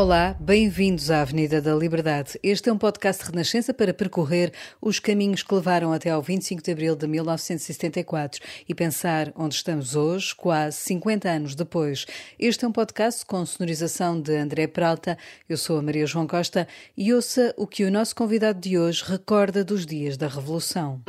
[0.00, 2.40] Olá, bem-vindos à Avenida da Liberdade.
[2.42, 4.50] Este é um podcast de Renascença para percorrer
[4.80, 9.94] os caminhos que levaram até ao 25 de abril de 1974 e pensar onde estamos
[9.94, 12.06] hoje, quase 50 anos depois.
[12.38, 15.18] Este é um podcast com sonorização de André Peralta.
[15.46, 19.04] Eu sou a Maria João Costa e ouça o que o nosso convidado de hoje
[19.06, 21.02] recorda dos dias da Revolução.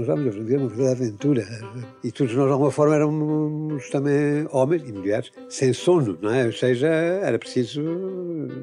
[0.00, 1.46] Nós vamos viver uma verdadeira aventura.
[2.02, 6.46] E todos nós, de alguma forma, éramos também homens e mulheres sem sono, não é?
[6.46, 7.82] Ou seja, era preciso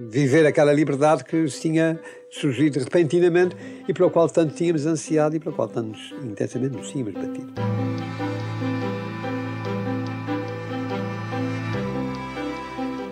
[0.10, 2.00] viver aquela liberdade que tinha
[2.32, 3.56] surgido repentinamente
[3.88, 7.54] e pela qual tanto tínhamos ansiado e pela qual tanto intensamente nos tínhamos batido.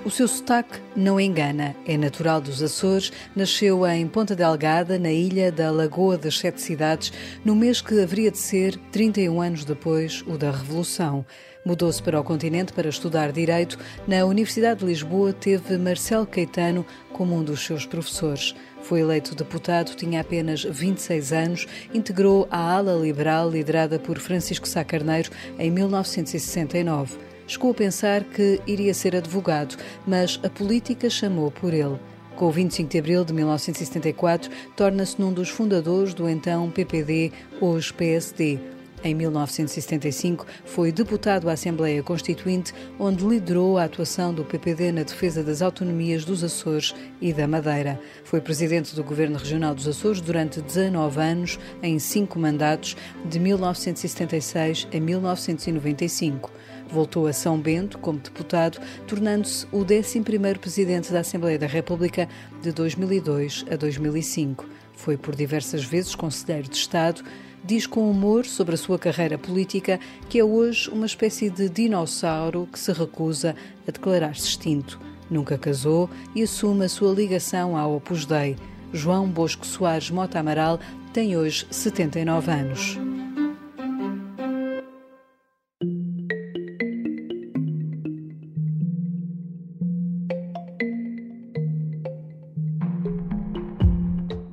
[0.05, 1.75] O seu sotaque não engana.
[1.83, 7.11] É natural dos Açores, nasceu em Ponta Delgada, na ilha da Lagoa das Sete Cidades,
[7.43, 11.25] no mês que haveria de ser, 31 anos depois, o da Revolução.
[11.65, 13.79] Mudou-se para o continente para estudar Direito.
[14.07, 18.53] Na Universidade de Lisboa teve Marcelo Caetano como um dos seus professores.
[18.83, 24.83] Foi eleito deputado, tinha apenas 26 anos, integrou a ala liberal liderada por Francisco Sá
[24.83, 27.34] Carneiro em 1969.
[27.47, 31.99] Chegou a pensar que iria ser advogado, mas a política chamou por ele.
[32.35, 37.93] Com o 25 de abril de 1974, torna-se num dos fundadores do então PPD, hoje
[37.93, 38.59] PSD.
[39.03, 45.43] Em 1975, foi deputado à Assembleia Constituinte, onde liderou a atuação do PPD na defesa
[45.43, 48.01] das autonomias dos Açores e da Madeira.
[48.23, 54.87] Foi presidente do Governo Regional dos Açores durante 19 anos, em cinco mandatos, de 1976
[54.91, 56.51] a 1995.
[56.91, 62.29] Voltou a São Bento como deputado, tornando-se o 11º presidente da Assembleia da República
[62.61, 64.65] de 2002 a 2005.
[64.93, 67.23] Foi por diversas vezes conselheiro de Estado,
[67.63, 72.69] diz com humor sobre a sua carreira política que é hoje uma espécie de dinossauro
[72.71, 73.55] que se recusa
[73.87, 74.99] a declarar-se extinto.
[75.29, 78.55] Nunca casou e assume a sua ligação ao Opus Dei.
[78.93, 80.79] João Bosco Soares Mota Amaral
[81.11, 83.14] tem hoje 79 anos.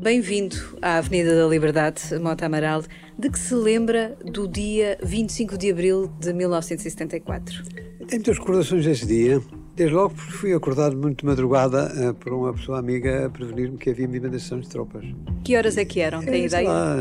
[0.03, 2.83] Bem-vindo à Avenida da Liberdade, Mota Amaral,
[3.17, 7.63] de que se lembra do dia 25 de abril de 1974.
[7.99, 9.41] Tenho muitas recordações desse dia.
[9.77, 13.79] Desde logo porque fui acordado muito de madrugada uh, por uma pessoa amiga a prevenir-me
[13.79, 15.05] que havia movimentação de tropas.
[15.45, 16.21] Que horas é que eram?
[16.21, 16.69] É, sei ideia?
[16.69, 16.97] lá,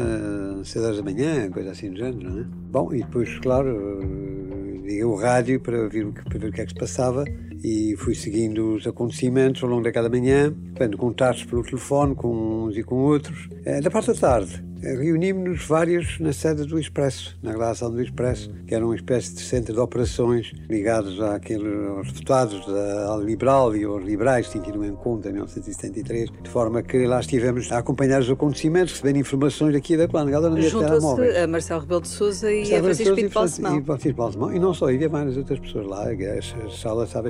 [0.59, 2.45] uh, 6 horas da manhã, coisa assim do género, não é?
[2.72, 6.66] Bom, e depois, claro, uh, liguei o rádio para ver, para ver o que é
[6.66, 7.25] que se passava
[7.63, 12.77] e fui seguindo os acontecimentos ao longo daquela manhã, tendo contatos pelo telefone com uns
[12.77, 13.49] e com outros.
[13.66, 18.01] Eh, Da parte da tarde, eh, reunimos-nos vários na sede do Expresso, na relação do
[18.01, 23.75] Expresso, que era uma espécie de centro de operações ligados àquele, aos deputados da liberal
[23.75, 27.77] e aos liberais que tinham um encontro em 1973, de forma que lá estivemos a
[27.77, 31.27] acompanhar os acontecimentos, recebendo informações daqui e da havia telemóveis.
[31.27, 33.81] Juntou-se a Marcelo Rebelo de Sousa e a Estava Francisco Pinto Paulo e.
[33.81, 34.55] E.
[34.55, 37.29] E não só, havia várias outras pessoas lá, a a sala estava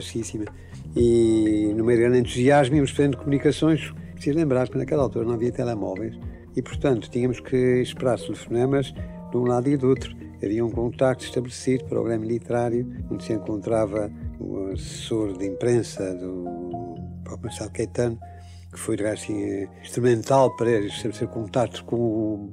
[0.96, 3.92] E no de grande entusiasmo íamos fazendo comunicações.
[4.14, 6.18] Preciso lembrar que naquela altura não havia telemóveis
[6.56, 8.94] e, portanto, tínhamos que esperar telefonemas
[9.32, 10.16] de um lado e do outro.
[10.44, 16.16] Havia um contacto estabelecido para o Grêmio Literário, onde se encontrava o assessor de imprensa
[16.16, 18.20] do próprio Marcelo Caetano,
[18.72, 22.50] que foi assim, instrumental para estabelecer contatos com o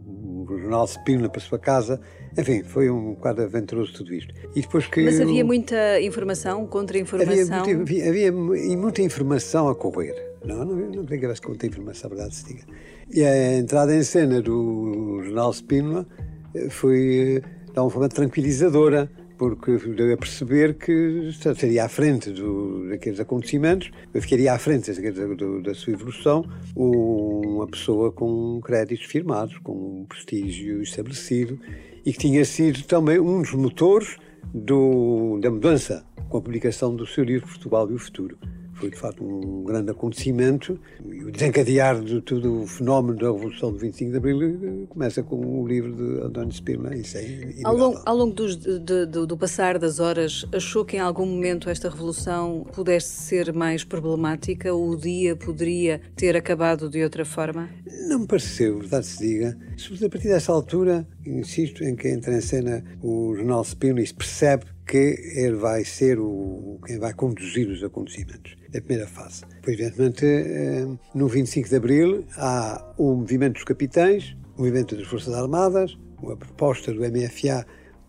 [0.69, 2.01] jornal Spínola para a sua casa.
[2.37, 4.33] Enfim, foi um bocado aventuroso tudo isto.
[4.55, 7.61] E depois que Mas havia o- muita informação, Havia, contra-informação.
[7.63, 10.15] havia, havia e muita informação a correr.
[10.45, 12.63] Não, não, não creio que muita informação, a verdade se diga.
[13.11, 16.07] E a entrada em cena do jornal Spínola
[16.55, 19.71] eh, foi, eh, de uma forma, tranquilizadora, porque
[20.13, 20.93] a perceber que
[21.29, 23.91] estaria à frente do, daqueles acontecimentos,
[24.21, 26.45] ficaria à frente daqueles- do- da sua evolução,
[26.75, 31.59] uma pessoa com créditos firmados, com um prestígio estabelecido
[32.05, 34.17] e que tinha sido também um dos motores
[34.53, 38.37] do, da mudança com a publicação do seu livro Portugal e o Futuro.
[38.79, 40.79] Foi de facto um grande acontecimento.
[41.05, 45.23] E o desencadear de todo o fenómeno da Revolução de 25 de Abril eh, começa
[45.23, 46.97] com o livro de António Spirna.
[46.97, 50.97] Isso é ao longo, ao longo dos, de, de, do passar das horas, achou que
[50.97, 54.75] em algum momento esta Revolução pudesse ser mais problemática?
[54.75, 57.69] O dia poderia ter acabado de outra forma?
[58.09, 59.59] Não me pareceu, verdade se diga.
[59.77, 64.07] Sobretudo a partir dessa altura, insisto, em que entra em cena o jornal Spirna e
[64.07, 69.43] se percebe que ele vai ser o, quem vai conduzir os acontecimentos da primeira fase.
[69.63, 75.07] Pois, evidentemente, eh, no 25 de Abril há o movimento dos capitães, o movimento das
[75.07, 77.65] Forças Armadas, a proposta do MFA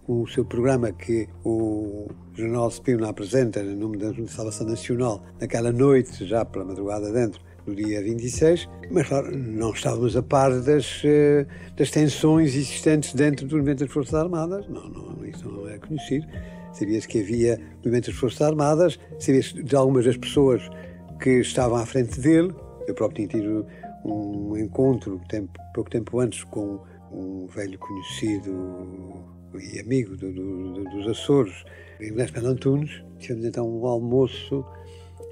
[0.06, 5.72] com o seu programa que o Jornal Spirna apresenta no nome da Salvação Nacional naquela
[5.72, 11.04] noite, já pela madrugada dentro, do dia 26, mas claro, não estávamos a par das,
[11.06, 11.46] eh,
[11.78, 16.26] das tensões existentes dentro do movimento das Forças Armadas, não, não, isso não é conhecido
[16.80, 20.62] sabia-se que havia movimentos das Forças Armadas, sabia-se de algumas das pessoas
[21.22, 22.54] que estavam à frente dele.
[22.88, 23.66] Eu próprio tinha tido
[24.06, 26.80] um encontro tempo, pouco tempo antes com
[27.12, 29.26] um velho conhecido
[29.74, 31.66] e amigo do, do, dos Açores,
[32.00, 33.04] Ernesto Antunes.
[33.18, 34.66] Tivemos então um almoço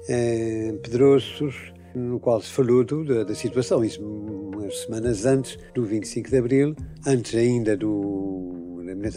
[0.08, 6.28] em Pedroços, no qual se falou da, da situação, isso umas semanas antes do 25
[6.28, 8.57] de Abril, antes ainda do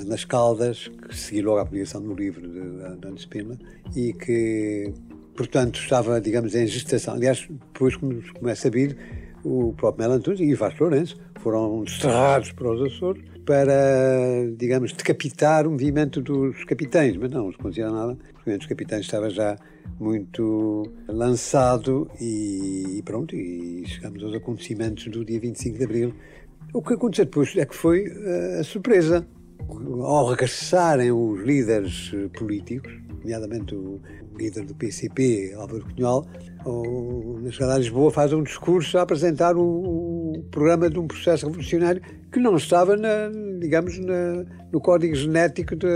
[0.05, 3.57] nas Caldas, que seguiu logo a publicação do livro de António Spina,
[3.95, 4.93] e que,
[5.35, 7.15] portanto, estava, digamos, em gestação.
[7.15, 8.95] Aliás, depois, como, como é sabido,
[9.43, 15.67] o próprio Mel Antunes e Vasco Lourenço foram desterrados para os Açores para, digamos, decapitar
[15.67, 18.13] o movimento dos capitães, mas não, não se nada.
[18.13, 19.57] O movimento dos capitães estava já
[19.99, 26.13] muito lançado e, e pronto, e chegamos aos acontecimentos do dia 25 de Abril.
[26.73, 29.27] O que aconteceu depois é que foi uh, a surpresa
[30.03, 34.01] ao regressarem os líderes eh, políticos, nomeadamente o
[34.37, 36.25] líder do PCP, Álvaro Cunhal,
[37.41, 42.01] na chegada a Lisboa faz um discurso a apresentar o, programa de um processo revolucionário
[42.31, 43.29] que não estava, na,
[43.59, 45.87] digamos, na, no código genético de,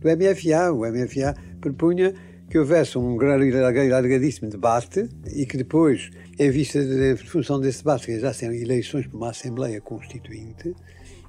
[0.00, 0.72] do MFA.
[0.72, 2.14] O MFA propunha
[2.48, 8.48] que houvesse um largadíssimo debate e que depois, em vista de, função desse debate, realizassem
[8.60, 10.74] eleições para uma Assembleia Constituinte,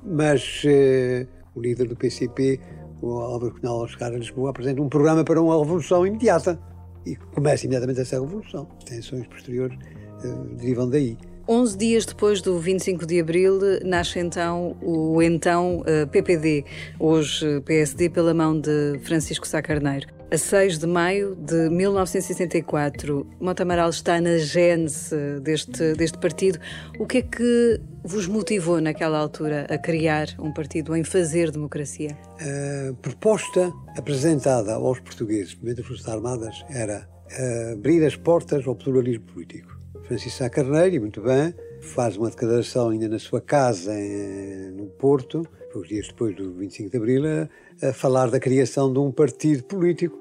[0.04, 2.60] mas eh, o líder do PCP,
[3.02, 6.60] o Álvaro Cunhal, ao chegar a Lisboa, apresenta um programa para uma revolução imediata.
[7.06, 8.68] E começa imediatamente essa revolução.
[8.78, 9.78] As tensões posteriores
[10.24, 11.18] uh, derivam daí.
[11.48, 16.64] 11 dias depois do 25 de abril, nasce então o então eh, PPD,
[17.00, 20.08] hoje PSD, pela mão de Francisco Sá Carneiro.
[20.34, 26.58] A 6 de maio de 1964, Mota Amaral está na gênese deste, deste partido.
[26.98, 32.18] O que é que vos motivou naquela altura a criar um partido, em fazer democracia?
[32.40, 39.26] A proposta apresentada aos portugueses, das Forças Armadas, era eh, abrir as portas ao pluralismo
[39.26, 39.78] político.
[40.04, 44.86] Francisco Sá Carneiro, e muito bem, faz uma declaração ainda na sua casa, em, no
[44.86, 49.12] Porto, poucos dias depois do 25 de Abril, a, a falar da criação de um
[49.12, 50.21] partido político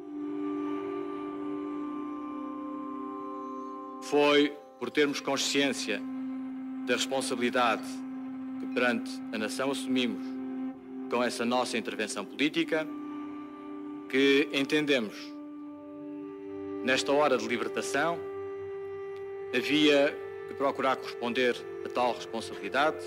[4.11, 6.03] Foi por termos consciência
[6.85, 7.85] da responsabilidade
[8.59, 10.27] que perante a nação assumimos
[11.09, 12.85] com essa nossa intervenção política
[14.09, 15.15] que entendemos
[16.83, 18.19] nesta hora de libertação
[19.57, 20.12] havia
[20.49, 22.99] que procurar corresponder a tal responsabilidade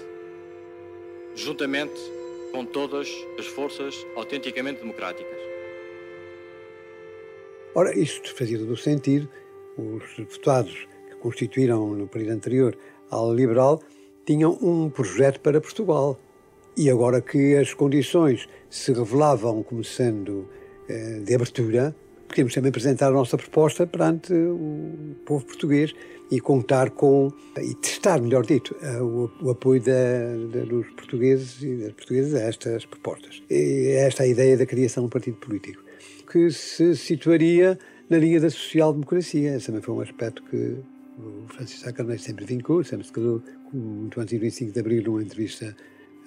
[1.36, 2.00] juntamente
[2.54, 5.38] com todas as forças autenticamente democráticas.
[7.76, 9.28] Ora, isto fazia todo o sentido.
[9.76, 10.93] Os deputados
[11.24, 12.78] constituíram no período anterior
[13.10, 13.82] à liberal,
[14.26, 16.20] tinham um projeto para Portugal.
[16.76, 20.50] E agora que as condições se revelavam como sendo
[20.90, 21.96] eh, de abertura,
[22.28, 25.94] podemos também apresentar a nossa proposta perante o povo português
[26.32, 31.76] e contar com, e testar, melhor dito, o, o apoio da, da, dos portugueses e
[31.76, 33.44] das portuguesas a estas propostas.
[33.50, 35.84] E é esta é a ideia da criação de um partido político,
[36.32, 37.78] que se situaria
[38.10, 39.56] na linha da social-democracia.
[39.56, 40.78] Esse também foi um aspecto que
[41.18, 43.42] o Francisco Sá sempre vincou, sempre se quedou,
[43.72, 45.76] muito antes do 25 de Abril, numa entrevista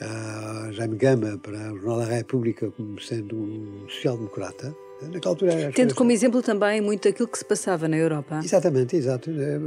[0.00, 4.74] a Jaime Gama para o Jornal da República como sendo um social-democrata.
[5.02, 8.40] Naquela altura, Tendo como exemplo também muito aquilo que se passava na Europa.
[8.42, 9.30] Exatamente, exato.
[9.30, 9.58] É,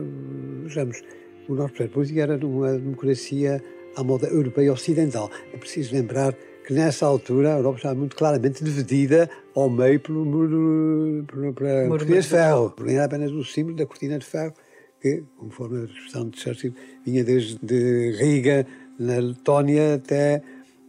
[0.64, 1.02] vejamos,
[1.48, 3.64] o nosso projeto político era uma democracia
[3.96, 5.30] à moda europeia ocidental.
[5.54, 6.34] É preciso lembrar
[6.66, 12.22] que nessa altura a Europa estava muito claramente dividida ao meio pelo muro, pela cortina
[12.22, 12.74] de ferro.
[12.80, 14.54] Não era apenas o símbolo da cortina de ferro
[15.02, 16.74] que, conforme a expressão de Churchill,
[17.06, 18.66] vinha desde Riga,
[19.00, 20.42] na Letónia, até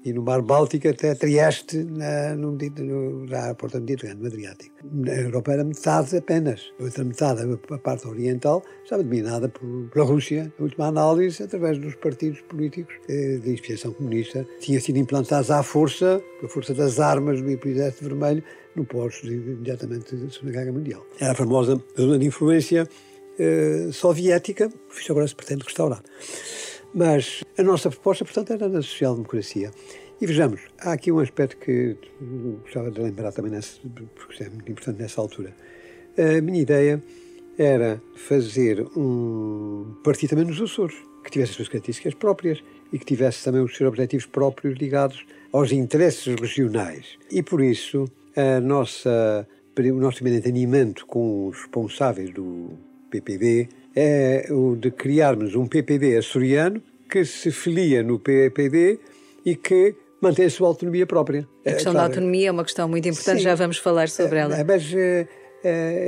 [0.05, 4.75] e no Mar Báltico até Trieste, na, no, no, já a porta Mediterrâneo, no Adriático.
[4.83, 6.73] Na Europa era metade apenas.
[6.79, 11.79] A outra metade, a parte oriental, estava dominada por, pela Rússia, a última análise, através
[11.79, 14.47] dos partidos políticos eh, de inspiração comunista.
[14.61, 18.43] Tinha sido implantados à força, a força das armas do Exército Vermelho,
[18.75, 21.05] no pós imediatamente da Segunda Guerra Mundial.
[21.19, 22.88] Era a famosa zona de influência
[23.42, 26.02] eh, soviética, que agora se pretende restaurar.
[26.92, 29.70] Mas a nossa proposta, portanto, era da social-democracia.
[30.20, 31.97] E vejamos, há aqui um aspecto que
[32.62, 33.59] gostava de lembrar também,
[34.14, 35.54] porque é muito importante nessa altura.
[36.18, 37.02] A minha ideia
[37.56, 43.06] era fazer um partido também nos Açores, que tivesse as suas características próprias e que
[43.06, 47.18] tivesse também os seus objetivos próprios ligados aos interesses regionais.
[47.30, 48.04] E por isso,
[48.37, 55.55] a nossa, o nosso primeiro entendimento com os responsáveis do PPD é o de criarmos
[55.55, 59.00] um PPD açoriano que se filia no PPD
[59.45, 61.49] e que mantém a sua autonomia própria.
[61.67, 63.45] A questão é, da autonomia é uma questão muito importante, Sim.
[63.45, 64.57] já vamos falar sobre ela.
[64.57, 65.26] É, mas é,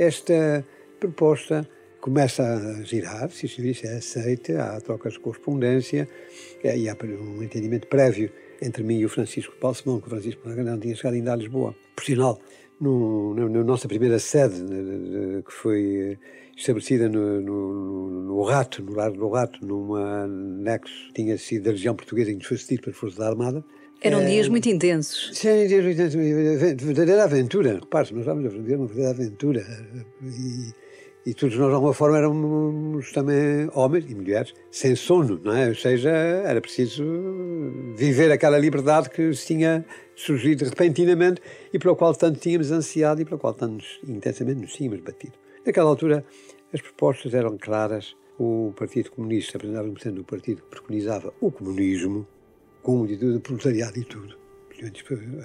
[0.05, 0.65] esta
[0.99, 1.67] proposta
[1.99, 6.07] começa a girar, se isso é aceita, há trocas de correspondência
[6.63, 8.29] e há um entendimento prévio
[8.61, 11.35] entre mim e o Francisco Paulo Simão, que o Francisco não tinha chegado ainda a
[11.35, 11.75] Lisboa.
[11.95, 12.39] Por sinal,
[12.79, 14.55] no, no, na nossa primeira sede,
[15.45, 16.17] que foi
[16.55, 21.71] estabelecida no, no, no, Rato, no Largo do Rato, num anexo que tinha sido da
[21.71, 23.63] região portuguesa e que nos foi cedido pela Força da Armada.
[24.01, 25.31] Eram é, dias muito intensos.
[25.33, 26.83] Sim, dias muito intensos.
[26.83, 27.75] Verdadeira aventura.
[27.75, 29.65] Repare, nós estávamos a viver uma verdadeira aventura.
[30.21, 35.55] E, e todos nós, de alguma forma, éramos também homens e mulheres sem sono, não
[35.55, 35.69] é?
[35.69, 37.03] Ou seja, era preciso
[37.95, 41.41] viver aquela liberdade que tinha surgido repentinamente
[41.71, 45.42] e pela qual tanto tínhamos ansiado e pela qual tanto intensamente nos tínhamos batido.
[45.65, 46.25] Naquela altura,
[46.73, 48.15] as propostas eram claras.
[48.39, 52.27] O Partido Comunista apresentava-me sendo o partido que preconizava o comunismo,
[52.81, 54.37] com o de proletariado e tudo.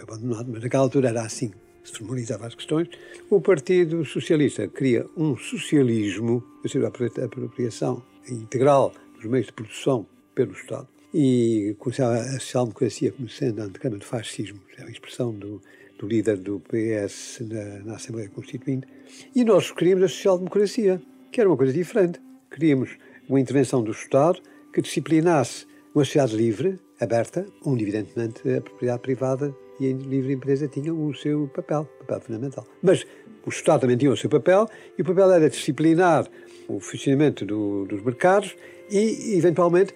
[0.02, 1.52] Abandonado, mas naquela altura era assim
[1.92, 2.88] se formalizava as questões.
[3.30, 10.06] O Partido Socialista queria um socialismo, ou seja, a apropriação integral dos meios de produção
[10.34, 10.88] pelo Estado.
[11.12, 15.62] E considerava a social-democracia como sendo a antecâmara do fascismo, é a expressão do,
[15.98, 18.86] do líder do PS na, na, Assembleia Constituinte.
[19.34, 21.00] E nós queríamos a social-democracia,
[21.30, 22.20] que era uma coisa diferente.
[22.50, 22.96] Queríamos
[23.28, 24.40] uma intervenção do Estado
[24.72, 30.68] que disciplinasse uma sociedade livre, aberta, onde, evidentemente, a propriedade privada e a livre empresa
[30.68, 32.66] tinham o seu papel, papel fundamental.
[32.82, 33.04] Mas
[33.44, 36.28] o Estado também tinha o seu papel e o papel era disciplinar
[36.68, 38.56] o funcionamento do, dos mercados
[38.90, 39.94] e, eventualmente,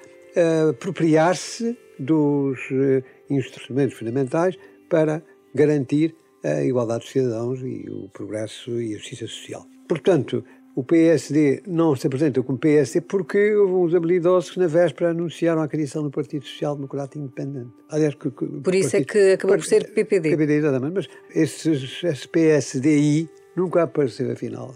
[0.71, 4.57] apropriar-se dos uh, instrumentos fundamentais
[4.89, 5.23] para
[5.55, 9.67] garantir a igualdade dos cidadãos e o progresso e a justiça social.
[9.89, 10.45] Portanto,
[10.75, 15.61] o PSD não se apresenta como PSD porque houve uns habilidosos que na véspera anunciaram
[15.61, 17.71] a criação do Partido Social Democrata Independente.
[17.91, 20.31] Aliás, que, que, por isso é partido, é que acabou por ser PPD.
[20.31, 20.95] PPD, exatamente.
[20.95, 24.75] Mas esse, esse PSDI nunca apareceu, afinal.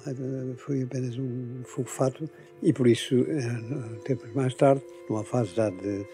[0.57, 2.29] Foi apenas um fato
[2.63, 6.07] e por isso, eh, tempos mais tarde, numa fase já de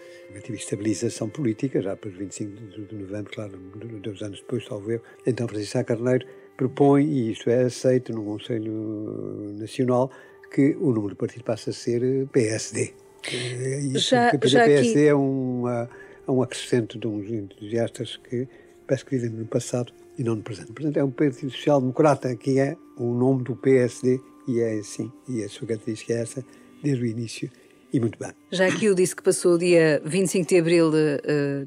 [0.49, 3.57] estabilização política, já para os 25 de novembro, claro,
[4.01, 6.27] dois anos depois, salvo eu, então Francisco Carneiro
[6.57, 10.11] propõe, e isto é aceito no Conselho Nacional,
[10.51, 12.93] que o número do partido passe a ser eh, PSD.
[13.31, 15.07] E já, já PSD aqui...
[15.07, 18.47] é um, é um acrescento de uns entusiastas que
[18.87, 20.71] parece que vivem no passado e não no presente.
[20.71, 24.73] O presente é um Partido Social Democrata, que é o nome do PSD e é
[24.79, 26.45] assim, e a sua característica é essa
[26.83, 27.49] desde o início.
[27.91, 28.31] E muito bem.
[28.51, 30.91] Já aqui eu disse que passou o dia 25 de abril uh,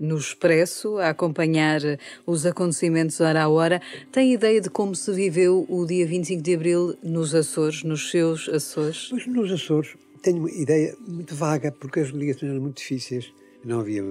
[0.00, 3.80] no Expresso a acompanhar eh, os acontecimentos hora a hora.
[4.11, 8.49] Tem ideia de como se viveu o dia 25 de abril nos Açores, nos seus
[8.49, 9.06] Açores?
[9.08, 13.32] Pois nos Açores tenho uma ideia muito vaga, porque as ligações eram muito difíceis.
[13.64, 14.02] Não havia,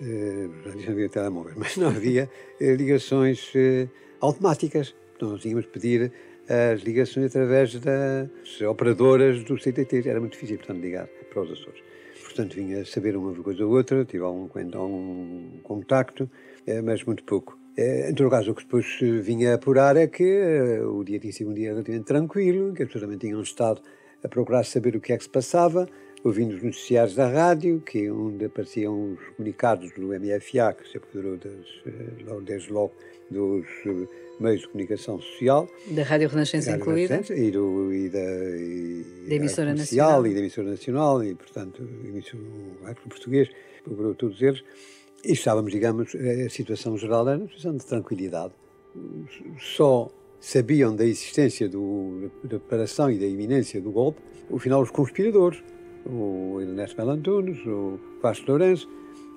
[0.00, 3.52] uh, não havia telemóveis, mas não havia uh, ligações
[4.20, 4.94] automáticas.
[5.16, 6.12] Então nós tínhamos de pedir
[6.48, 10.08] as ligações através das operadoras do CTT.
[10.08, 11.82] Era muito difícil, portanto, ligar para os Açores.
[12.22, 16.30] Portanto, vinha saber uma coisa ou outra, tive algum, algum contacto,
[16.66, 17.58] eh, mas muito pouco.
[17.76, 18.86] Eh, em todo caso, o que depois
[19.22, 22.88] vinha apurar é que eh, o dia tinha sido um dia relativamente tranquilo, que as
[22.88, 23.82] pessoas também tinham estado
[24.22, 25.88] a procurar saber o que é que se passava,
[26.24, 31.38] ouvindo os noticiários da rádio, que onde apareciam os comunicados do MFA, que se apoderou
[32.42, 32.92] desde logo
[33.30, 33.66] dos
[34.40, 35.68] meios de comunicação social.
[35.90, 37.14] Da Rádio Renascença incluída.
[37.14, 40.26] Renascença, e, do, e, da, e da emissora nacional.
[40.26, 43.48] E da emissora nacional, e portanto, o rádio português,
[43.84, 44.62] por todos eles.
[45.24, 48.54] E estávamos, digamos, a situação geral era uma situação de tranquilidade.
[49.58, 50.10] Só
[50.40, 55.62] sabiam da existência do, da preparação e da iminência do golpe, no final, os conspiradores,
[56.06, 58.88] o Ernesto Melantunes, o Vasco Lourenço,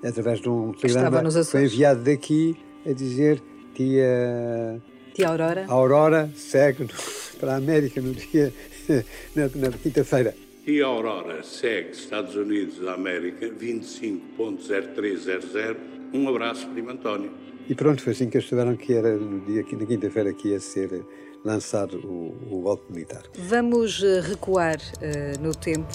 [0.04, 3.42] através de um telegrama que foi enviado daqui a dizer
[3.74, 4.80] tia
[5.14, 5.66] Tia Aurora?
[5.68, 6.88] Aurora segue
[7.38, 8.50] para a América no dia,
[9.36, 10.34] na, na quinta-feira.
[10.66, 15.76] E a Aurora segue Estados Unidos da América 25.0300.
[16.14, 17.32] Um abraço, primo António.
[17.68, 20.60] E pronto, foi assim que eles souberam que era no dia, na quinta-feira que ia
[20.60, 21.04] ser
[21.44, 23.22] lançado o, o golpe militar.
[23.36, 25.88] Vamos eh, recuar eh, no tempo.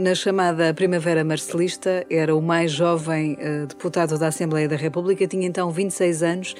[0.00, 5.46] Na chamada Primavera Marcelista, era o mais jovem eh, deputado da Assembleia da República, tinha
[5.46, 6.54] então 26 anos,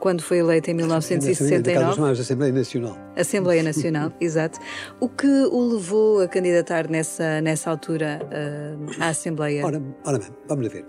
[0.00, 1.94] quando foi eleito em Daquelas 1969.
[1.94, 2.98] chamadas Assembleia Nacional.
[3.14, 4.58] Assembleia Nacional, exato.
[4.98, 9.66] O que o levou a candidatar nessa, nessa altura eh, à Assembleia?
[9.66, 10.86] Ora, ora bem, vamos ver.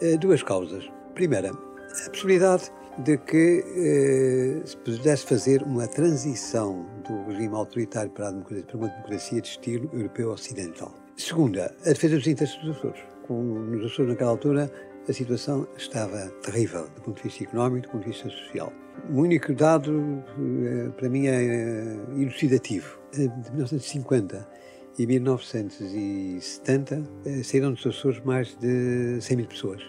[0.00, 0.90] Eh, duas causas.
[1.14, 8.26] Primeira, a possibilidade de que eh, se pudesse fazer uma transição do regime autoritário para,
[8.26, 11.05] a democracia, para uma democracia de estilo europeu ocidental.
[11.16, 13.00] Segunda, a defesa dos interesses dos Açores.
[13.26, 14.70] Com, nos Açores, naquela altura,
[15.08, 18.70] a situação estava terrível do ponto de vista económico, do ponto de vista social.
[19.10, 22.98] O único dado, eh, para mim, é eh, elucidativo.
[23.14, 24.46] Eh, De 1950
[24.98, 29.82] e 1970 eh, saíram dos Açores mais de 100 mil pessoas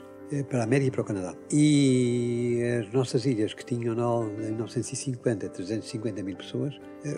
[0.50, 1.34] para a América e para o Canadá.
[1.52, 3.94] E as nossas ilhas, que tinham
[4.40, 6.74] em 1950 350 mil pessoas,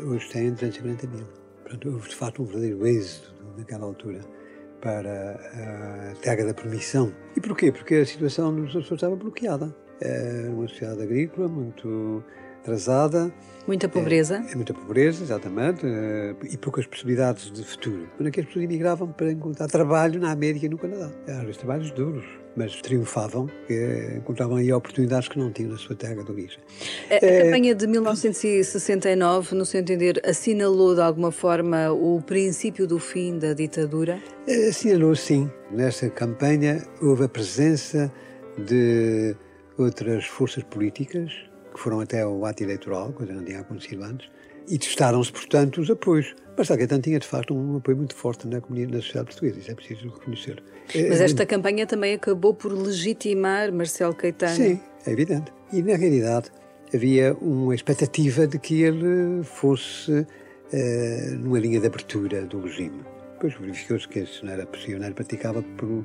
[0.08, 1.38] hoje têm 240 mil.
[1.70, 4.22] Portanto, houve de facto um verdadeiro êxodo naquela altura
[4.82, 5.36] para
[6.12, 7.14] a terra da permissão.
[7.38, 7.72] E porquê?
[7.72, 9.76] Porque a situação nos Açores estava bloqueada.
[10.02, 12.24] Era uma sociedade agrícola muito
[12.62, 13.32] atrasada,
[13.68, 14.44] Muita pobreza?
[14.50, 18.10] é muita pobreza, exatamente, eh, e poucas possibilidades de futuro.
[18.18, 21.12] Quando é que as pessoas emigravam para encontrar trabalho na América e no Canadá?
[21.28, 25.96] Às vezes trabalhos duros, mas triunfavam, eh, encontravam aí oportunidades que não tinham na sua
[25.96, 26.60] terra de origem.
[27.10, 33.00] A, a campanha de 1969, no seu entender, assinalou de alguma forma o princípio do
[33.00, 34.20] fim da ditadura?
[34.48, 35.50] Eh, Assinalou sim.
[35.72, 38.12] Nessa campanha houve a presença
[38.58, 39.36] de
[39.77, 41.32] outras forças políticas
[41.74, 44.29] que foram até ao ato eleitoral, coisa que não tinha acontecido antes,
[44.70, 46.36] e testaram-se, portanto, os apoios.
[46.58, 49.72] Mas Caetano tinha, de facto, um apoio muito forte na, comunidade, na sociedade portuguesa, isso
[49.72, 50.64] é preciso reconhecer.
[50.88, 54.55] Mas Eh, esta campanha também acabou por legitimar Marcelo Caetano.
[54.55, 55.53] Sim, é evidente.
[55.72, 56.51] E, na realidade,
[56.94, 60.27] havia uma expectativa de que ele fosse
[60.74, 63.03] eh, numa linha de abertura do regime.
[63.34, 66.03] Depois verificou-se que isso não era possível, não era praticável por,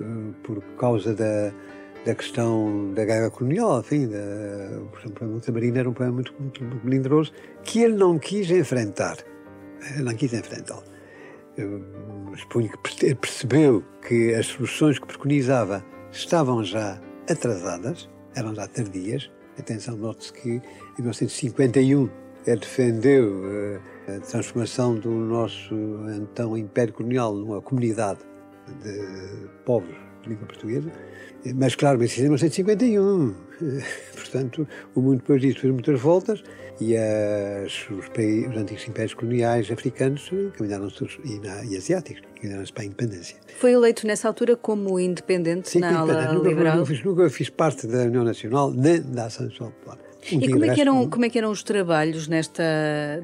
[0.00, 0.04] eh,
[0.42, 1.52] por causa da,
[2.04, 4.18] da questão da guerra colonial, enfim, da,
[4.90, 7.32] por exemplo, o Ultramarino era um problema muito, muito, muito melindroso
[7.62, 9.18] que ele não quis enfrentar.
[9.94, 10.84] Ele não quis enfrentá-lo.
[12.38, 19.30] Suponho que percebeu que as soluções que preconizava estavam já atrasadas, eram já tardias.
[19.58, 22.08] Atenção, note-se que em 1951
[22.46, 23.80] ele defendeu eh,
[24.16, 25.74] a transformação do nosso
[26.16, 28.20] então Império Colonial numa comunidade
[28.82, 30.90] de povos língua portuguesa.
[31.54, 33.34] Mas, claro, mas isso em 1951.
[34.14, 36.42] Portanto, o mundo depois disso fez muitas voltas
[36.80, 42.72] e as, os, países, os antigos impérios coloniais africanos caminharam-se e, na- e asiáticos caminharam-se
[42.72, 43.36] para a independência.
[43.58, 46.34] Foi eleito nessa altura como independente Sim, na ala independente.
[46.36, 46.76] nunca, liberal.
[46.76, 49.98] nunca fiz, nunca fiz parte da União Nacional nem da Ação Nacional Popular.
[50.30, 52.62] E como é, que eram, como é que eram os trabalhos nesta,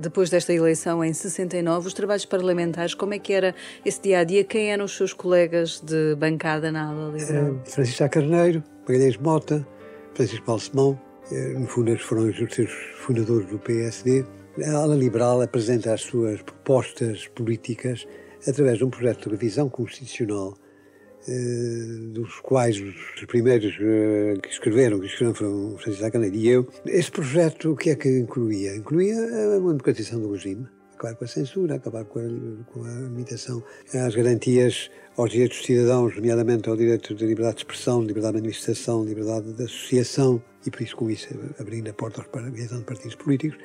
[0.01, 3.55] depois desta eleição em 69, os trabalhos parlamentares, como é que era
[3.85, 4.43] esse dia a dia?
[4.45, 7.57] Quem eram os seus colegas de bancada na ala liberal?
[7.65, 9.67] Eh, Francisco Carneiro, Magalhães Mota,
[10.15, 14.25] Francisco Paulo Simão, eh, no fundo eles foram os seus fundadores do PSD.
[14.65, 18.07] A ala liberal apresenta as suas propostas políticas
[18.49, 20.57] através de um projeto de revisão constitucional
[22.13, 26.69] dos quais os primeiros eh, que escreveram, que escreveram foram Francisco Sá Carneiro e eu.
[26.87, 28.77] Este projeto o que é que incluía?
[28.77, 33.63] Incluía a democratização do regime, acabar com a censura, acabar com a, com a limitação
[33.93, 38.43] às garantias aos direitos dos cidadãos, nomeadamente ao direito de liberdade de expressão, liberdade de
[38.43, 43.15] manifestação, liberdade de associação, e por isso, com isso, abrindo a porta criação de partidos
[43.15, 43.59] políticos,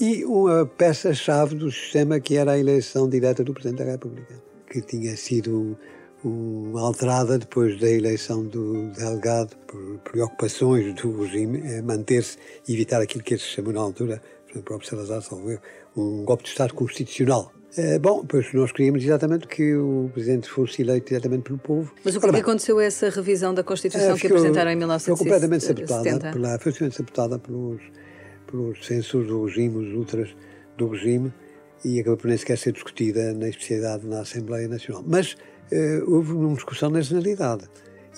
[0.00, 4.80] e uma peça-chave do sistema que era a eleição direta do Presidente da República, que
[4.80, 5.76] tinha sido
[6.24, 12.36] um, alterada depois da eleição do Delgado, por preocupações do regime, é manter-se
[12.68, 14.22] e evitar aquilo que eles chamam na altura,
[14.54, 15.58] o próprio Salazar salvou,
[15.96, 17.52] um golpe de Estado constitucional.
[17.76, 21.92] Eh, bom, pois nós queríamos exatamente que o Presidente fosse eleito diretamente pelo povo.
[22.04, 24.70] Mas o que é Ora que aconteceu a essa revisão da Constituição eh, que apresentaram
[24.70, 26.02] em Foi completamente 1970?
[26.02, 27.80] sabotada, pela, foi sabotada pelos,
[28.46, 30.36] pelos do regime, os ultras
[30.76, 31.32] do regime,
[31.82, 35.02] e acabou por nem sequer ser discutida na especialidade na Assembleia Nacional.
[35.06, 35.51] Mas eh,
[36.06, 37.64] houve uma discussão na generalidade.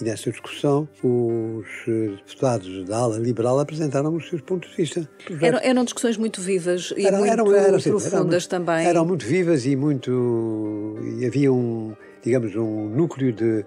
[0.01, 5.09] E nessa discussão, os deputados da ala liberal apresentaram os seus pontos de vista.
[5.41, 8.87] Eram, eram discussões muito vivas e eram, muito eram, eram, profundas também.
[8.87, 10.97] Eram muito vivas e muito.
[11.17, 13.65] E havia um, digamos, um núcleo de,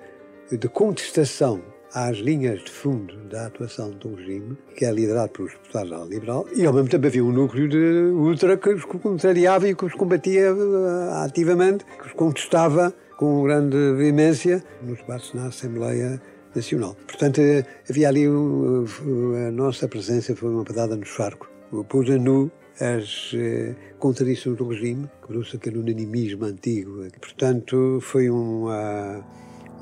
[0.51, 1.61] de contestação
[1.93, 6.45] às linhas de fundo da atuação do regime, que é liderado pelos deputados da liberal,
[6.53, 9.93] e ao mesmo tempo havia um núcleo de ultra que os contrariava e que os
[9.93, 16.21] combatia uh, ativamente, que os contestava com grande veemência nos debates na Assembleia
[16.55, 16.95] Nacional.
[17.05, 17.41] Portanto,
[17.89, 18.85] havia ali uh,
[19.47, 21.49] a nossa presença foi uma pedada no charco.
[21.89, 22.49] Pôs a nu
[22.79, 27.05] as eh, contradições do regime, quebrou-se aquele unanimismo antigo.
[27.19, 29.23] Portanto, foi um, uh,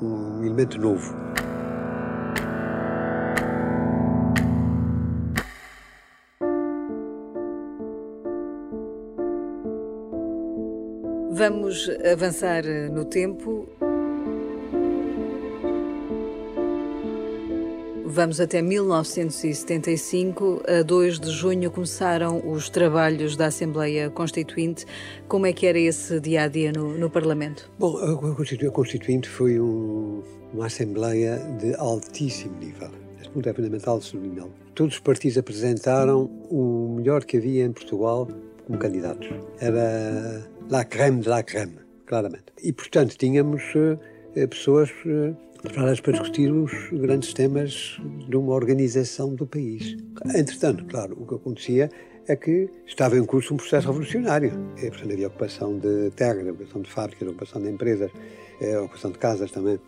[0.02, 1.14] um elemento novo.
[11.36, 13.68] Vamos avançar no tempo.
[18.06, 20.62] Vamos até 1975.
[20.66, 24.86] A 2 de junho começaram os trabalhos da Assembleia Constituinte.
[25.28, 27.70] Como é que era esse dia a dia no, no Parlamento?
[27.78, 28.16] Bom, a
[28.70, 30.22] Constituinte foi um,
[30.54, 32.88] uma Assembleia de altíssimo nível.
[33.20, 34.54] Este ponto é fundamental sublinhá-lo.
[34.74, 38.26] Todos os partidos apresentaram o melhor que havia em Portugal
[38.66, 39.28] como candidatos.
[39.60, 42.52] Era la creme de la creme, claramente.
[42.62, 43.98] E, portanto, tínhamos uh,
[44.48, 47.98] pessoas uh, preparadas para discutir os grandes temas
[48.28, 49.96] de uma organização do país.
[50.34, 51.88] Entretanto, claro, o que acontecia
[52.28, 54.52] é que estava em curso um processo revolucionário.
[54.76, 58.10] E, portanto, havia ocupação de terra, ocupação de fábricas, ocupação de empresas,
[58.60, 59.78] eh, ocupação de casas também.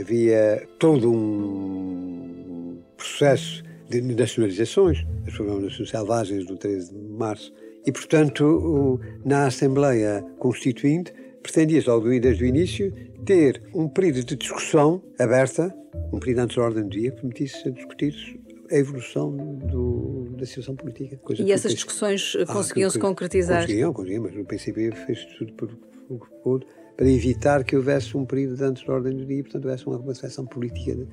[0.00, 7.52] havia todo um processo de nacionalizações, as famosas selvagens do 13 de março,
[7.86, 12.92] e, portanto, na Assembleia Constituinte, pretendia-se logo desde o início
[13.24, 15.74] ter um período de discussão aberta,
[16.12, 20.74] um período antes da ordem do dia, que permitisse discutir a evolução do, da situação
[20.74, 21.18] política.
[21.38, 23.62] e essas discussões ah, conseguiam-se concretizar?
[23.62, 25.68] Conseguiam, conseguiam, mas no princípio fez tudo por,
[26.08, 26.66] por, por,
[26.96, 30.46] para evitar que houvesse um período antes da ordem do dia, portanto houvesse uma reflexão
[30.46, 31.06] política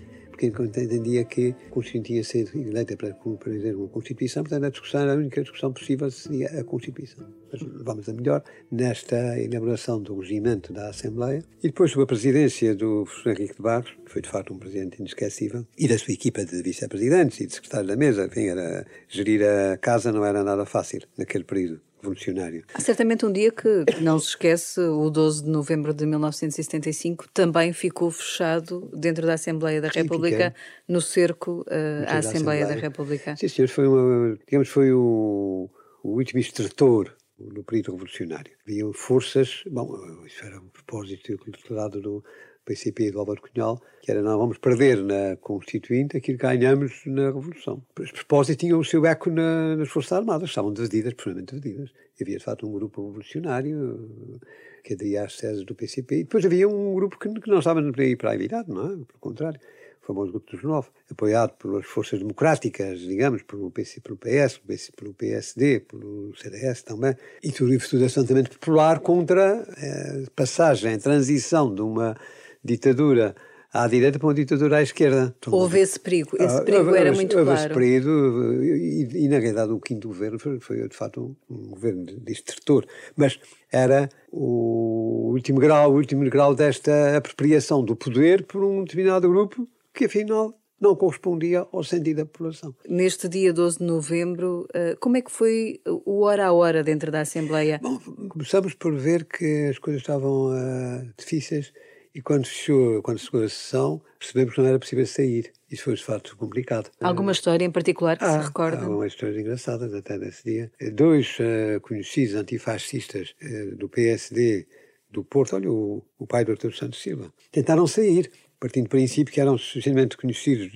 [0.50, 3.16] porque entendia que a Constituição tinha sido eleita para,
[3.52, 7.28] dizer uma Constituição, portanto a discussão, a única discussão possível seria a Constituição.
[7.52, 12.74] Mas vamos a melhor nesta elaboração do regimento da Assembleia e depois sob a presidência
[12.74, 16.14] do professor Henrique de Barros, que foi de facto um presidente inesquecível, e da sua
[16.14, 20.44] equipa de vice-presidentes e de secretários da mesa, enfim, era, gerir a casa não era
[20.44, 22.64] nada fácil naquele período revolucionário.
[22.74, 27.72] Há certamente um dia que não se esquece, o 12 de novembro de 1975, também
[27.72, 30.54] ficou fechado dentro da Assembleia da República,
[30.88, 31.66] no cerco uh,
[32.08, 33.36] à Assembleia, Assembleia, da República.
[33.36, 35.70] Sim, senhor, foi, uma, digamos, foi o,
[36.04, 38.52] o último extrator no período revolucionário.
[38.68, 42.24] Havia forças, bom, isso era um propósito declarado do
[42.66, 47.28] PCP do Álvaro Cunhal, que era não vamos perder na Constituinte aquilo que ganhamos na
[47.28, 47.84] Revolução.
[48.00, 51.92] Os propósitos tinham o seu eco na, nas Forças Armadas, estavam divididas, profundamente divididas.
[52.20, 54.40] Havia, de facto, um grupo revolucionário
[54.84, 57.82] que aderia às teses do PCP, e depois havia um grupo que, que não estava
[57.82, 58.90] ir para a virado, não é?
[58.90, 59.60] Pelo contrário
[60.02, 64.60] o famoso Grupo dos Nove, apoiado pelas forças democráticas, digamos, pelo, PC, pelo PS,
[64.96, 70.98] pelo PSD, pelo CDS também, e tudo tudo absolutamente popular contra a eh, passagem, a
[70.98, 72.18] transição de uma
[72.64, 73.36] ditadura
[73.74, 75.34] à direita para uma ditadura à esquerda.
[75.48, 77.60] Houve esse perigo, esse ah, perigo era muito houve claro.
[77.60, 81.70] Esse perigo, e, e, na realidade o quinto governo foi, foi de facto um, um
[81.70, 83.40] governo destrutor, mas
[83.72, 89.68] era o último grau, o último grau desta apropriação do poder por um determinado grupo
[89.94, 92.74] que afinal não correspondia ao sentido da população.
[92.90, 97.12] Neste dia 12 de novembro, eh, como é que foi o hora a hora dentro
[97.12, 97.80] da Assembleia?
[97.80, 101.72] Bom, começamos por ver que as coisas estavam uh, difíceis
[102.14, 105.52] e quando fechou, quando chegou a sessão, percebemos que não era possível sair.
[105.70, 106.92] Isso foi de facto complicado.
[107.00, 108.84] Alguma história em particular que ah, se recorda?
[108.84, 110.72] Há uma história engraçada até nesse dia.
[110.94, 114.68] Dois uh, conhecidos antifascistas uh, do PSD
[115.10, 119.34] do Porto, olha, o, o pai do Artur Santos Silva, tentaram sair, partindo do princípio
[119.34, 120.72] que eram suficientemente conhecidos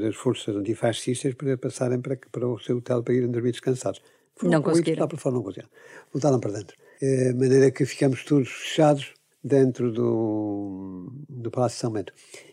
[0.00, 4.00] das forças antifascistas para passarem para, para o seu hotel para irem dormir descansados.
[4.36, 5.00] Foram não conseguiram.
[5.00, 5.70] Lá para fora não conseguiram.
[6.12, 6.76] Voltaram para dentro.
[7.00, 12.12] De maneira que ficamos todos fechados dentro do, do Palácio de São Bento.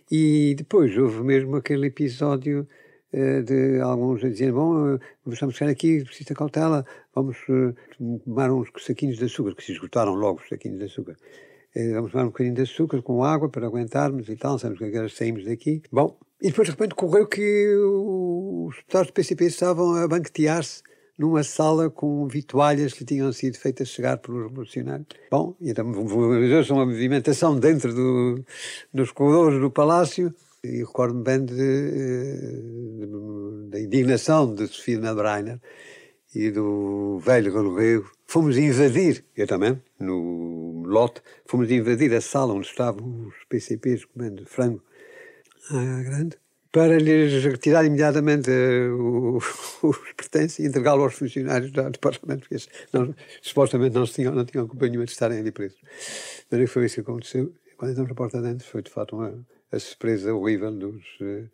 [0.10, 2.68] E depois houve mesmo aquele episódio
[3.14, 7.76] uh, de alguns a dizer, bom, uh, estamos chegar aqui, precisa cautela, vamos uh,
[8.26, 11.16] tomar uns saquinhos de açúcar, que se esgotaram logo os saquinhos de açúcar.
[11.94, 15.10] vamos tomar um bocadinho de açúcar com água para aguentarmos e tal, sabemos que agora
[15.10, 15.82] saímos daqui.
[15.92, 20.84] Bom, e depois de repente correu que os deputados do PCP estavam a banquetear-se
[21.18, 25.08] numa sala com vitualhas que tinham sido feitas chegar pelos revolucionários.
[25.32, 28.46] Bom, então uma movimentação dentro do,
[28.94, 31.56] dos corredores do palácio, E recordo-me bem de,
[33.70, 35.60] da indignação de Sofia Melbreiner
[36.36, 38.12] e do velho Galorrego.
[38.26, 44.46] Fomos invadir, eu também, no lote, fomos invadir a sala onde estavam os PCPs comendo
[44.46, 44.84] frango
[45.72, 46.38] à grande
[46.78, 49.38] para lhes retirar imediatamente uh,
[49.82, 52.64] os pertences e entregá-lo aos funcionários do, Parlamento, porque
[52.94, 55.80] não, supostamente não tinham, não tinham nenhuma de estarem ali presos.
[56.52, 57.52] Mas foi isso que aconteceu.
[57.78, 61.50] Quando entramos na porta dentro, foi de fato uma a surpresa horrível dos, uh,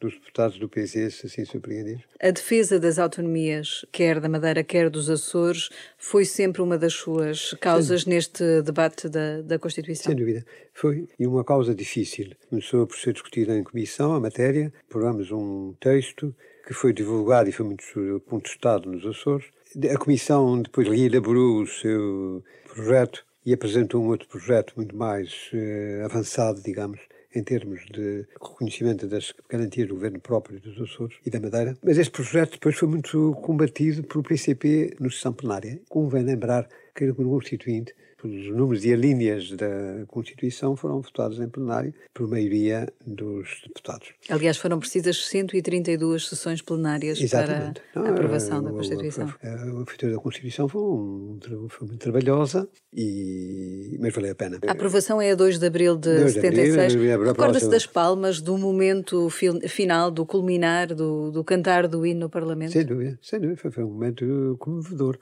[0.00, 2.04] dos deputados do PC, assim surpreendidos.
[2.20, 7.54] A defesa das autonomias, quer da Madeira, quer dos Açores, foi sempre uma das suas
[7.60, 8.10] causas Sim.
[8.10, 10.06] neste debate da, da Constituição?
[10.06, 10.44] Sem dúvida.
[10.74, 11.08] Foi.
[11.18, 12.32] E uma causa difícil.
[12.48, 14.72] Começou por ser discutida em comissão, a matéria.
[14.88, 16.34] Aprovamos um texto
[16.66, 17.84] que foi divulgado e foi muito
[18.26, 19.46] contestado nos Açores.
[19.92, 26.04] A comissão depois reelaborou o seu projeto e apresentou um outro projeto muito mais uh,
[26.04, 26.98] avançado, digamos,
[27.36, 31.76] em termos de reconhecimento das garantias do governo próprio dos Açores e da Madeira.
[31.84, 35.78] Mas este projeto depois foi muito combatido pelo PCP no sessão plenária.
[35.88, 41.48] Convém lembrar que o Constituinte os números e as linhas da Constituição foram votados em
[41.48, 44.12] plenário por maioria dos deputados.
[44.28, 47.82] Aliás, foram precisas 132 sessões plenárias Exatamente.
[47.92, 49.32] para a aprovação da Constituição.
[49.42, 54.58] A, a, a, da Constituição foi, um, foi muito trabalhosa, e, mas valeu a pena.
[54.66, 56.94] A aprovação é a 2 de abril de 2 76.
[56.94, 62.72] Recorda-se das palmas do momento final, do culminar, do, do cantar do hino no Parlamento?
[62.72, 63.60] Sem dúvida, sem dúvida.
[63.60, 65.18] Foi, foi um momento comovedor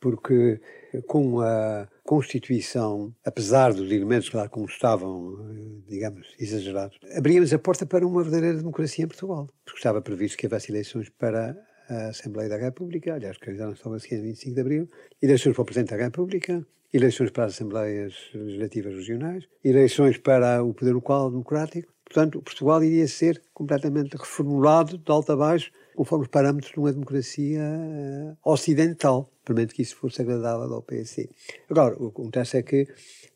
[0.00, 0.60] porque
[1.06, 5.36] com a Constituição, apesar dos elementos, claro, como estavam,
[5.86, 10.46] digamos, exagerados, abríamos a porta para uma verdadeira democracia em Portugal, porque estava previsto que
[10.46, 11.56] houvesse eleições para
[11.88, 14.88] a Assembleia da República, aliás, que não estava a seguir 25 de Abril,
[15.22, 20.72] eleições para o Presidente da República, eleições para as Assembleias Legislativas Regionais, eleições para o
[20.72, 21.92] Poder Local Democrático.
[22.04, 26.92] Portanto, Portugal iria ser completamente reformulado de alto a baixo, conforme os parâmetros de uma
[26.92, 31.28] democracia uh, ocidental, permite que isso fosse agradável ao PSC.
[31.68, 32.86] Agora, o que acontece é que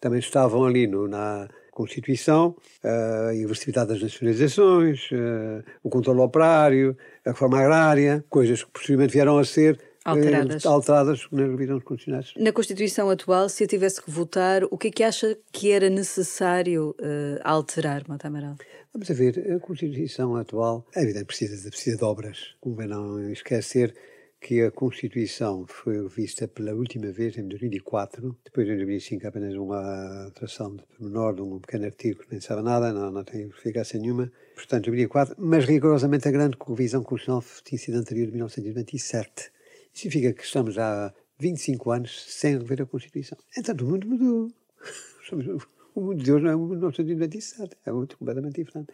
[0.01, 6.96] também estavam ali no, na Constituição uh, a inversibilidade das nacionalizações, uh, o controle operário,
[7.27, 12.35] a reforma agrária, coisas que posteriormente vieram a ser alteradas, alteradas nas revisões constitucionais.
[12.37, 15.88] Na Constituição atual, se a tivesse que votar, o que é que acha que era
[15.88, 16.95] necessário
[17.43, 18.57] alterar, Mota Amaral?
[18.93, 22.55] Vamos a ver, a Constituição atual, é evidente, precisa, precisa de obras.
[22.61, 23.95] Convém não esquecer
[24.43, 30.25] que a Constituição foi revista pela última vez em 2004, depois em 2005 apenas uma
[30.25, 34.01] alteração de menor de um pequeno artigo que nem sabe nada, não, não tem eficácia
[34.01, 39.53] nenhuma, portanto 2004, mas rigorosamente a grande revisão constitucional tinha sido anterior de 1927.
[39.92, 43.38] Significa que estamos há 25 anos sem rever a Constituição.
[43.57, 44.50] Então o mundo mudou.
[45.94, 48.90] O mundo de hoje não é o mundo de 1997, é muito completamente diferente.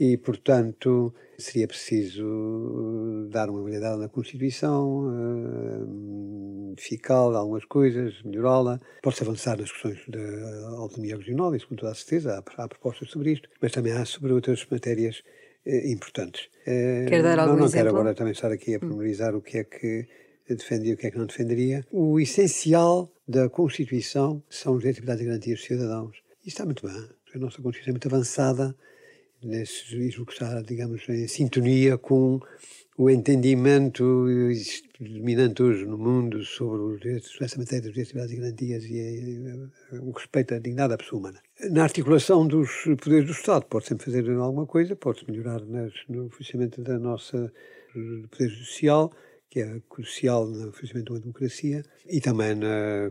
[0.00, 8.80] E, portanto, seria preciso uh, dar uma validade na Constituição, uh, de algumas coisas, melhorá-la.
[9.02, 13.10] Pode-se avançar nas questões da autonomia regional, isso com toda a certeza, há, há propostas
[13.10, 15.22] sobre isto, mas também há sobre outras matérias
[15.66, 16.46] importantes.
[16.66, 17.84] Uh, Quer dar algum não, não exemplo?
[17.84, 19.38] quero agora também estar aqui a pormenorizar hum.
[19.38, 20.06] o que é que
[20.48, 21.86] defendia e o que é que não defenderia.
[21.90, 26.16] O essencial da Constituição são os direitos, liberdades e garantias dos cidadãos.
[26.44, 27.08] E está muito bem.
[27.34, 28.76] A nossa Constituição é muito avançada,
[29.42, 32.40] nesse, isso que está, digamos, em sintonia com
[32.96, 34.26] o entendimento
[35.00, 40.54] dominante hoje no mundo sobre essa matéria dos direitos, e garantias e, e, o respeito
[40.54, 41.40] à dignidade da pessoa humana.
[41.70, 45.60] Na articulação dos poderes do Estado, pode sempre fazer alguma coisa, pode melhorar
[46.08, 47.52] no funcionamento da nossa
[48.30, 49.12] poder judicial,
[49.50, 52.60] que é crucial no funcionamento de uma democracia, e também,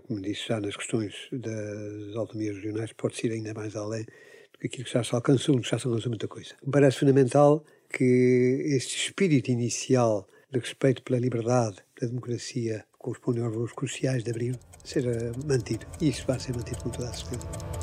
[0.08, 4.33] como disse já, nas questões das autonomias regionais, pode-se ir ainda mais além do
[4.68, 6.56] aquilo que já se alcançou, já se alcançou muita coisa.
[6.66, 13.42] Me parece fundamental que este espírito inicial de respeito pela liberdade, pela democracia, que corresponde
[13.42, 15.86] aos valores cruciais de Abril, seja mantido.
[16.00, 17.83] E isso vai ser mantido com toda a certeza.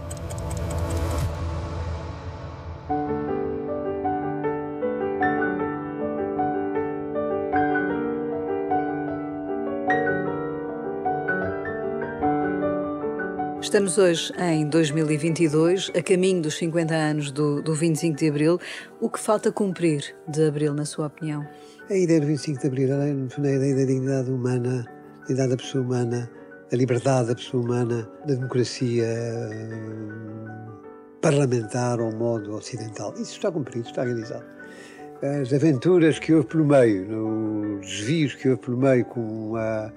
[13.70, 18.58] Estamos hoje em 2022, a caminho dos 50 anos do, do 25 de Abril.
[19.00, 21.46] O que falta cumprir de Abril, na sua opinião?
[21.88, 25.56] A ideia do 25 de Abril é, a ideia da dignidade humana, da dignidade da
[25.56, 26.30] pessoa humana,
[26.68, 29.06] da liberdade da pessoa humana, da democracia
[29.52, 30.46] hum,
[31.22, 33.14] parlamentar ao modo ocidental.
[33.14, 34.46] Isso está cumprido, está realizado.
[35.22, 39.92] As aventuras que houve pelo meio, os desvios que houve pelo meio com a,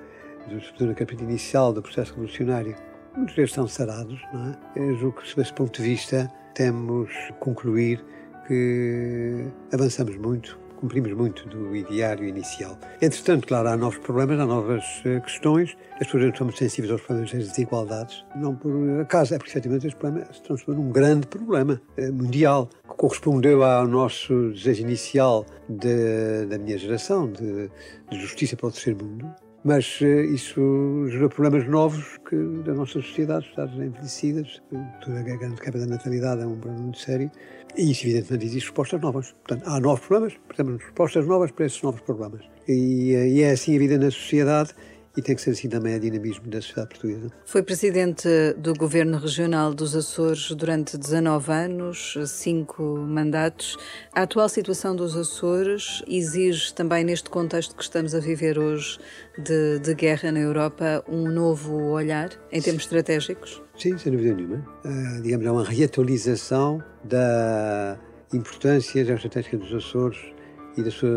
[0.46, 4.58] a capítulo inicial do processo revolucionário, Muitos deles estão sarados, não é?
[4.76, 8.04] Eu julgo que, sob esse ponto de vista, temos concluir
[8.48, 12.78] que avançamos muito, cumprimos muito do ideário inicial.
[13.02, 15.78] Entretanto, claro, há novos problemas, há novas uh, questões.
[15.94, 18.26] As pessoas são muito sensíveis aos problemas das desigualdades.
[18.36, 22.68] Não por acaso, é porque efetivamente este problema se transformou num grande problema uh, mundial,
[22.82, 27.70] que correspondeu ao nosso desejo inicial de, da minha geração, de,
[28.10, 29.34] de justiça para o terceiro mundo.
[29.64, 34.62] Mas uh, isso gerou problemas novos que, da nossa sociedade, sociedades envelhecidas,
[35.02, 37.32] toda a grande quebra da natalidade é um problema muito sério,
[37.78, 39.32] e isso evidentemente existe respostas novas.
[39.32, 42.42] Portanto, há novos problemas, precisamos respostas novas para esses novos problemas.
[42.68, 44.74] E, e é assim a vida na sociedade
[45.16, 47.30] e tem que ser assim também a dinamismo da sociedade portuguesa.
[47.46, 53.78] Foi presidente do Governo Regional dos Açores durante 19 anos, cinco mandatos.
[54.14, 58.98] A atual situação dos Açores exige também, neste contexto que estamos a viver hoje,
[59.38, 63.62] de, de guerra na Europa, um novo olhar em termos estratégicos?
[63.78, 64.66] Sim, sem dúvida nenhuma.
[64.84, 68.00] Uh, digamos, é uma reatualização da
[68.34, 70.33] importância geoestratégica dos Açores
[70.78, 71.10] e da sua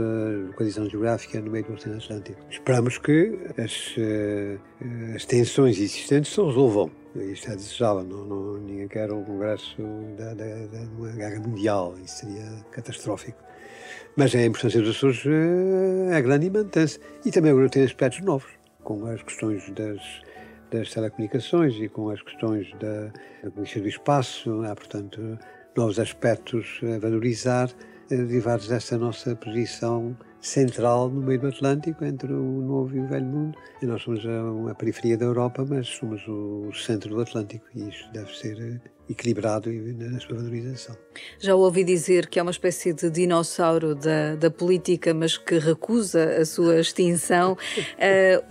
[0.48, 2.40] localização geográfica no meio do Oceano Atlântico.
[2.50, 6.90] Esperamos que as, uh, as tensões existentes se resolvam.
[7.14, 9.76] Isto é desejável, não, não, ninguém quer um congresso
[10.18, 13.42] da, de uma guerra mundial, isso seria catastrófico.
[14.14, 17.00] Mas a importância dos Açores uh, é grande e mantém-se.
[17.24, 18.50] E também agora tem aspectos novos,
[18.82, 20.00] com as questões das,
[20.70, 24.62] das telecomunicações e com as questões da, da do espaço.
[24.64, 25.38] Há, portanto,
[25.76, 27.70] novos aspectos a valorizar
[28.08, 33.26] derivados desta nossa posição central no meio do Atlântico, entre o Novo e o Velho
[33.26, 33.58] Mundo.
[33.82, 37.88] E nós somos a, a periferia da Europa, mas somos o centro do Atlântico e
[37.88, 40.96] isso deve ser equilibrado na sua valorização.
[41.38, 46.40] Já ouvi dizer que é uma espécie de dinossauro da, da política, mas que recusa
[46.40, 47.52] a sua extinção.
[47.52, 47.56] Uh,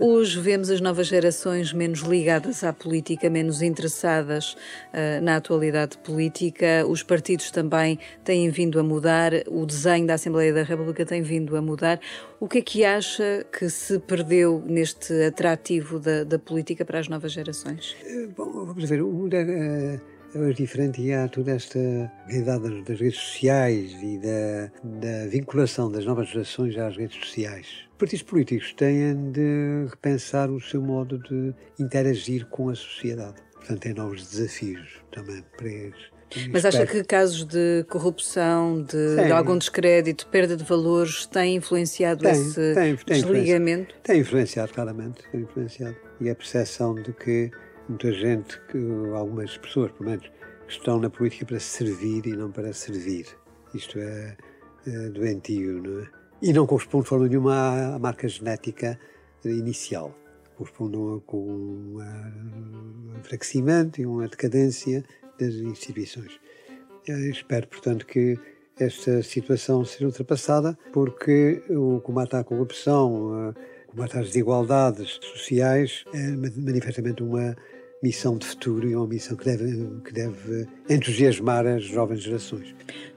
[0.04, 6.84] hoje vemos as novas gerações menos ligadas à política, menos interessadas uh, na atualidade política.
[6.88, 11.56] Os partidos também têm vindo a mudar, o desenho da Assembleia da República tem vindo
[11.56, 12.00] a mudar.
[12.40, 17.08] O que é que acha que se perdeu neste atrativo da, da política para as
[17.08, 17.96] novas gerações?
[18.04, 19.02] Eh, bom, vamos ver.
[20.34, 21.78] Mundo é, diferente e há toda esta
[22.26, 27.66] realidade das redes sociais e da, da vinculação das novas gerações às redes sociais.
[27.92, 33.36] Os partidos políticos têm de repensar o seu modo de interagir com a sociedade.
[33.54, 36.16] Portanto, têm novos desafios também para eles.
[36.50, 42.22] Mas acha que casos de corrupção, de, de, algum descrédito, perda de valores, têm influenciado
[42.22, 43.94] tem, esse tem, tem desligamento?
[44.02, 45.22] Tem influenciado, claramente.
[45.30, 45.96] Tem influenciado.
[46.20, 47.50] E a percepção de que
[47.88, 48.78] muita gente, que,
[49.14, 50.30] algumas pessoas, pelo menos,
[50.66, 53.26] que estão na política para servir e não para servir.
[53.74, 54.36] Isto é,
[54.86, 56.06] é doentio, não é?
[56.42, 58.98] E não corresponde de forma nenhuma à marca genética
[59.44, 60.14] inicial.
[60.56, 65.04] Corresponde com um enfraquecimento e uma decadência
[65.38, 66.38] das instituições.
[67.06, 68.38] Eu espero, portanto, que
[68.78, 73.50] esta situação seja ultrapassada, porque o combate à corrupção,
[73.88, 77.56] o combate às desigualdades sociais é manifestamente uma
[78.02, 82.74] missão de futuro e uma missão que deve, que deve entusiasmar as jovens gerações.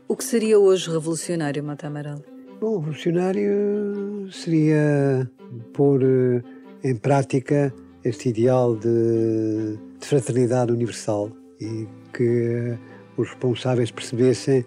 [0.07, 2.21] O que seria hoje revolucionário, Mata Amaral?
[2.59, 5.29] Bom, revolucionário seria
[5.73, 6.41] pôr eh,
[6.83, 12.77] em prática este ideal de, de fraternidade universal e que
[13.17, 14.65] os responsáveis percebessem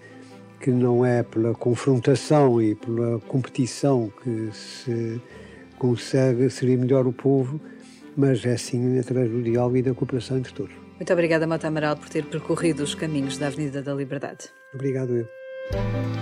[0.61, 5.21] que não é pela confrontação e pela competição que se
[5.79, 7.61] consegue servir melhor o povo,
[8.17, 10.75] mas é sim através do diálogo e da cooperação entre todos.
[10.97, 14.51] Muito obrigada, Mota Amaral, por ter percorrido os caminhos da Avenida da Liberdade.
[14.73, 16.22] Obrigado eu.